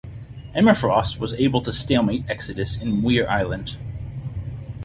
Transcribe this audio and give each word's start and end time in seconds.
Emma 0.55 0.73
Frost 0.73 1.19
was 1.19 1.35
able 1.35 1.61
to 1.61 1.71
stalemate 1.71 2.25
Exodus 2.27 2.75
in 2.75 3.03
Muir 3.03 3.29
Island. 3.29 3.77